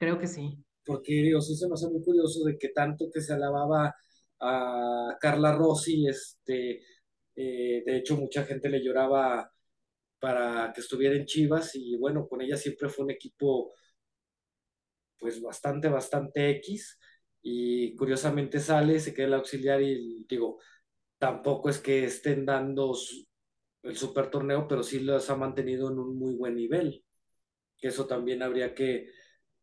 [0.00, 0.58] creo que sí.
[0.84, 3.94] Porque digo, sí se me hace muy curioso de que tanto que se alababa
[4.40, 6.80] a Carla Rossi, este,
[7.36, 9.52] eh, de hecho mucha gente le lloraba
[10.20, 13.74] para que estuviera en Chivas y bueno, con ella siempre fue un equipo
[15.18, 16.98] pues bastante, bastante X
[17.42, 20.58] y curiosamente sale, se queda el auxiliar y digo,
[21.18, 22.94] tampoco es que estén dando
[23.82, 27.04] el super torneo, pero sí los ha mantenido en un muy buen nivel,
[27.80, 29.10] eso también habría que,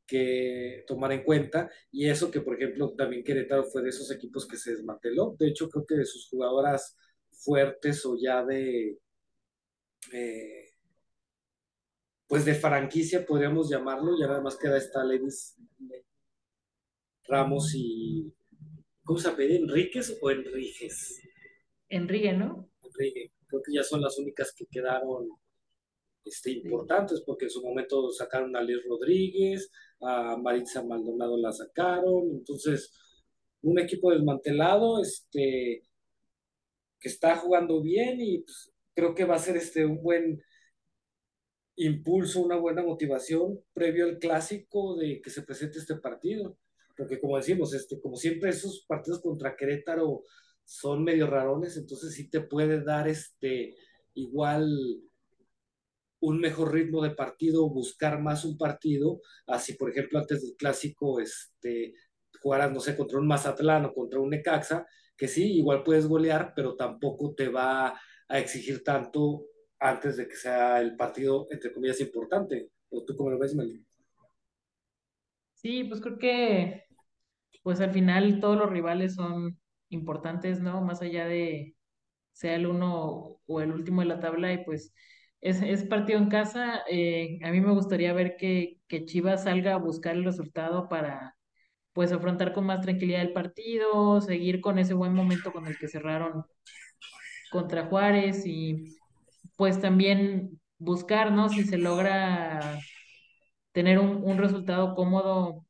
[0.08, 4.48] que tomar en cuenta y eso que por ejemplo también Querétaro fue de esos equipos
[4.48, 6.98] que se desmanteló, de hecho creo que de sus jugadoras
[7.32, 9.00] fuertes o ya de...
[10.12, 10.74] eh,
[12.28, 15.56] pues de franquicia, podríamos llamarlo, ya nada más queda esta Levis
[17.28, 18.34] Ramos y,
[19.04, 19.58] ¿cómo se apellida?
[19.58, 21.22] ¿Enríquez o Enríquez?
[21.90, 22.70] Enrique, ¿no?
[22.84, 23.32] Enrique.
[23.48, 25.30] Creo que ya son las únicas que quedaron
[26.26, 32.30] este, importantes, porque en su momento sacaron a Liz Rodríguez, a Maritza Maldonado la sacaron,
[32.32, 32.92] entonces
[33.62, 35.84] un equipo desmantelado, este,
[37.00, 40.42] que está jugando bien y pues, creo que va a ser este, un buen
[41.76, 46.58] impulso, una buena motivación previo al clásico de que se presente este partido.
[46.98, 50.24] Porque como decimos, este, como siempre esos partidos contra Querétaro
[50.64, 53.76] son medio rarones, entonces sí te puede dar este
[54.14, 54.68] igual
[56.20, 61.20] un mejor ritmo de partido, buscar más un partido, así por ejemplo antes del clásico
[61.20, 61.94] este
[62.42, 66.54] jugaras no sé contra un Mazatlán o contra un Necaxa, que sí, igual puedes golear,
[66.56, 69.46] pero tampoco te va a exigir tanto
[69.80, 72.70] antes de que sea el partido, entre comillas, importante.
[72.90, 73.84] ¿O tú cómo lo ves, Mel?
[75.54, 76.87] Sí, pues creo que
[77.67, 80.80] pues al final todos los rivales son importantes, ¿no?
[80.80, 81.75] Más allá de
[82.32, 84.93] sea el uno o el último de la tabla y pues
[85.41, 86.84] es, es partido en casa.
[86.89, 91.36] Eh, a mí me gustaría ver que, que Chivas salga a buscar el resultado para
[91.91, 95.89] pues afrontar con más tranquilidad el partido, seguir con ese buen momento con el que
[95.89, 96.45] cerraron
[97.51, 98.95] contra Juárez y
[99.58, 101.49] pues también buscar, ¿no?
[101.49, 102.80] Si se logra
[103.73, 105.66] tener un, un resultado cómodo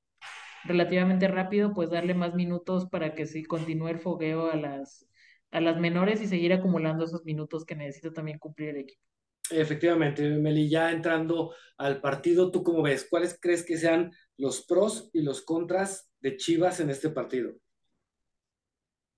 [0.68, 5.08] relativamente rápido, pues darle más minutos para que sí continúe el fogueo a las,
[5.52, 9.02] a las menores y seguir acumulando esos minutos que necesita también cumplir el equipo.
[9.50, 13.08] Efectivamente, Meli, ya entrando al partido, ¿tú cómo ves?
[13.10, 17.54] ¿Cuáles crees que sean los pros y los contras de Chivas en este partido?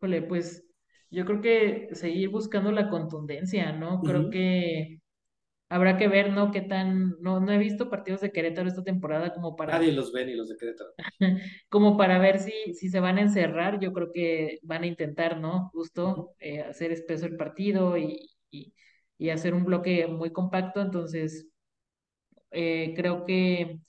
[0.01, 0.63] Ole, pues
[1.09, 4.01] yo creo que seguir buscando la contundencia, ¿no?
[4.01, 5.01] Creo que
[5.69, 6.51] habrá que ver, ¿no?
[6.51, 10.11] Qué tan, no, no he visto partidos de Querétaro esta temporada como Nadie para, los
[10.11, 10.91] ve ni los de Querétaro.
[11.69, 13.79] como para ver si, si se van a encerrar.
[13.79, 15.69] Yo creo que van a intentar, ¿no?
[15.73, 18.73] Justo eh, hacer espeso el partido y, y,
[19.17, 20.81] y hacer un bloque muy compacto.
[20.81, 21.47] Entonces,
[22.51, 23.79] eh, creo que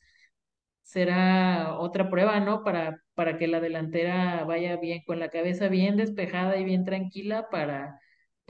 [0.82, 2.64] será otra prueba, ¿no?
[2.64, 7.48] Para, para que la delantera vaya bien, con la cabeza bien despejada y bien tranquila
[7.50, 8.00] para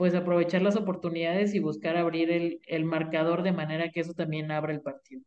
[0.01, 4.49] pues aprovechar las oportunidades y buscar abrir el, el marcador de manera que eso también
[4.49, 5.21] abra el partido.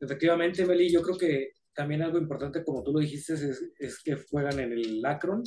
[0.00, 4.16] Efectivamente, Meli, yo creo que también algo importante, como tú lo dijiste, es, es que
[4.30, 5.42] juegan en el Lacron.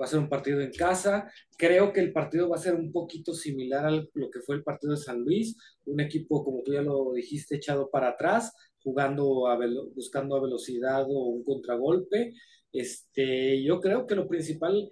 [0.00, 1.30] Va a ser un partido en casa.
[1.56, 4.64] Creo que el partido va a ser un poquito similar a lo que fue el
[4.64, 5.56] partido de San Luis.
[5.84, 9.56] Un equipo, como tú ya lo dijiste, echado para atrás, jugando a
[9.94, 12.34] buscando a velocidad o un contragolpe.
[12.72, 14.90] Este, yo creo que lo principal,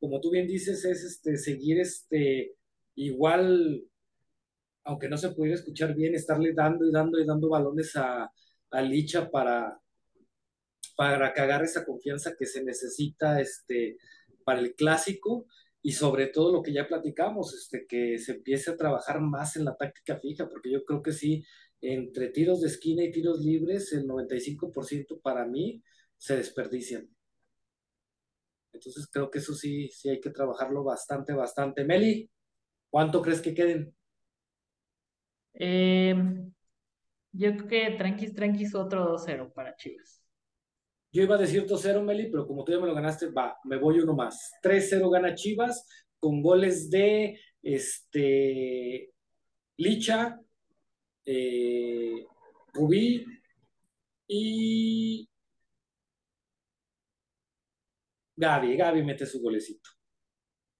[0.00, 2.54] como tú bien dices, es este, seguir este,
[2.94, 3.88] igual
[4.88, 8.32] aunque no se pudiera escuchar bien, estarle dando y dando y dando balones a,
[8.70, 9.78] a Licha para,
[10.96, 13.98] para agarre esa confianza que se necesita este,
[14.44, 15.46] para el clásico
[15.82, 19.66] y sobre todo lo que ya platicamos, este, que se empiece a trabajar más en
[19.66, 21.44] la táctica fija, porque yo creo que sí,
[21.82, 25.82] entre tiros de esquina y tiros libres, el 95% para mí
[26.16, 27.10] se desperdician.
[28.78, 31.84] Entonces creo que eso sí, sí hay que trabajarlo bastante, bastante.
[31.84, 32.30] Meli,
[32.88, 33.94] ¿cuánto crees que queden?
[35.54, 36.14] Eh,
[37.32, 40.22] yo creo que tranquis, tranquis, otro dos cero para Chivas.
[41.10, 43.76] Yo iba a decir 2-0, Meli, pero como tú ya me lo ganaste, va, me
[43.76, 44.52] voy uno más.
[44.62, 45.86] 3-0 gana Chivas
[46.20, 49.12] con goles de este,
[49.76, 50.38] Licha,
[51.24, 52.26] eh,
[52.72, 53.26] Rubí
[54.26, 55.27] y
[58.38, 58.76] Gaby.
[58.76, 59.90] Gaby mete su golecito.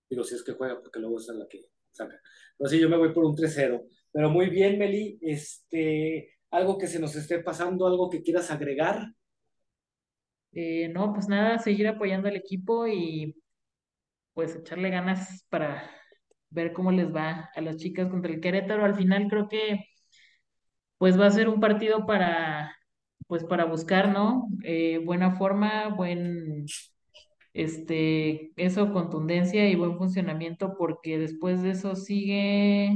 [0.08, 2.20] Digo, si es que juega, porque luego es la que saca.
[2.56, 3.84] Pero sí, yo me voy por un 3-0.
[4.12, 5.18] Pero muy bien, Meli.
[5.20, 9.12] Este, algo que se nos esté pasando, algo que quieras agregar.
[10.52, 13.36] Eh, no, pues nada, seguir apoyando al equipo y
[14.34, 15.90] pues echarle ganas para
[16.50, 18.84] ver cómo les va a las chicas contra el Querétaro.
[18.84, 19.84] Al final creo que
[20.98, 22.74] pues va a ser un partido para
[23.26, 24.48] pues para buscar, ¿no?
[24.64, 26.66] Eh, buena forma, buen
[27.54, 32.92] este eso contundencia y buen funcionamiento porque después de eso sigue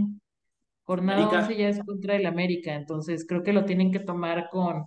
[0.82, 4.48] jornada América, 11 ya es contra el América, entonces creo que lo tienen que tomar
[4.50, 4.86] con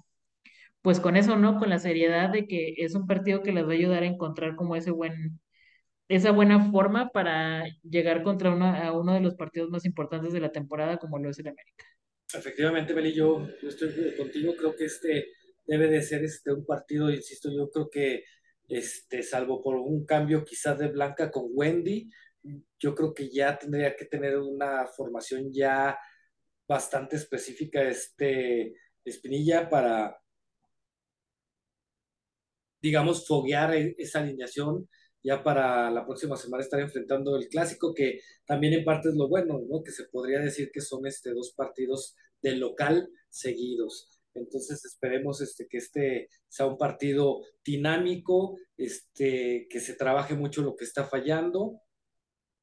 [0.82, 1.58] pues con eso, ¿no?
[1.58, 4.56] Con la seriedad de que es un partido que les va a ayudar a encontrar
[4.56, 5.40] como ese buen
[6.08, 10.40] esa buena forma para llegar contra uno, a uno de los partidos más importantes de
[10.40, 11.86] la temporada como lo es el América.
[12.34, 15.28] Efectivamente, Meli, yo, yo estoy contigo, creo que este
[15.66, 18.24] debe de ser este, un partido, insisto, yo creo que,
[18.68, 22.10] este, salvo por un cambio quizás de Blanca con Wendy,
[22.80, 25.98] yo creo que ya tendría que tener una formación ya
[26.68, 30.20] bastante específica este Espinilla para,
[32.82, 34.90] digamos, foguear e-, esa alineación.
[35.24, 39.28] Ya para la próxima semana estar enfrentando el clásico, que también en parte es lo
[39.28, 39.82] bueno, ¿no?
[39.84, 44.15] Que se podría decir que son este, dos partidos del local seguidos.
[44.36, 50.76] Entonces esperemos este, que este sea un partido dinámico, este, que se trabaje mucho lo
[50.76, 51.82] que está fallando.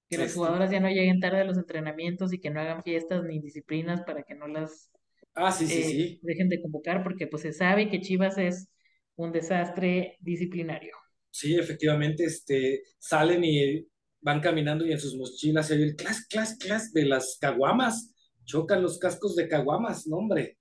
[0.09, 2.83] Que las este jugadoras ya no lleguen tarde a los entrenamientos y que no hagan
[2.83, 4.91] fiestas ni disciplinas para que no las
[5.35, 6.03] ah, sí, sí, sí.
[6.03, 8.69] Eh, dejen de convocar, porque pues se sabe que Chivas es
[9.17, 10.97] un desastre disciplinario.
[11.31, 13.87] Sí, efectivamente, este, salen y
[14.21, 18.15] van caminando y en sus mochilas se oye el clas, clas, clas de las caguamas.
[18.45, 20.59] Chocan los cascos de caguamas, no, hombre.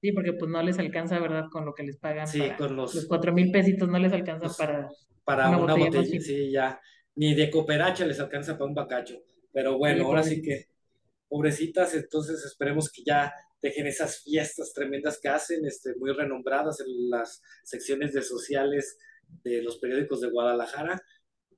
[0.00, 1.46] Sí, porque pues no les alcanza, ¿verdad?
[1.50, 2.26] Con lo que les pagan.
[2.26, 2.94] Sí, con los...
[2.94, 4.88] Los cuatro mil pesitos no les alcanza para...
[5.24, 6.80] Para una, botella, sí, ya.
[7.16, 9.20] Ni de cooperacha les alcanza para un bacacho.
[9.52, 10.68] Pero bueno, ahora sí que,
[11.28, 17.10] pobrecitas, entonces esperemos que ya dejen esas fiestas tremendas que hacen, este, muy renombradas en
[17.10, 18.98] las secciones de sociales
[19.42, 21.02] de los periódicos de Guadalajara,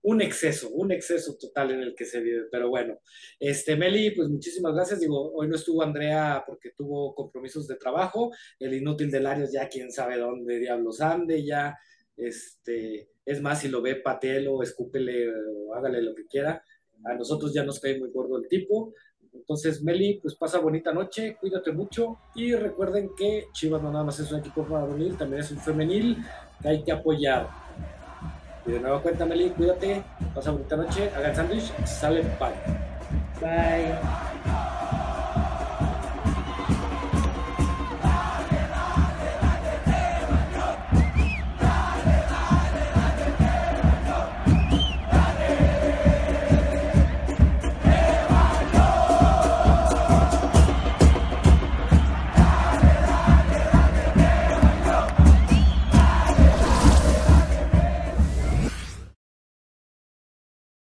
[0.03, 2.45] un exceso, un exceso total en el que se vive.
[2.51, 2.99] Pero bueno,
[3.39, 5.01] este Meli, pues muchísimas gracias.
[5.01, 8.31] Digo, hoy no estuvo Andrea porque tuvo compromisos de trabajo.
[8.59, 11.77] El inútil de Larios ya quién sabe dónde diablos ande, ya,
[12.17, 16.63] este, es más, si lo ve, patelo, escúpele o hágale lo que quiera.
[17.05, 18.93] A nosotros ya nos cae muy gordo el tipo.
[19.33, 24.19] Entonces, Meli, pues pasa bonita noche, cuídate mucho y recuerden que Chivas no nada más
[24.19, 26.17] es un equipo varonil, también es un femenil
[26.61, 27.68] que hay que apoyar.
[28.69, 30.03] Y de nuevo cuenta, Meli, cuídate,
[30.35, 32.53] pasa bonita noche, hagan sándwich, sale, bye.
[33.41, 34.28] Bye.